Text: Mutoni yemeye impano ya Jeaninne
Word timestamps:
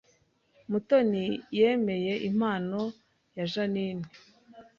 Mutoni 0.69 1.25
yemeye 1.57 2.13
impano 2.29 2.79
ya 3.37 3.45
Jeaninne 3.51 4.07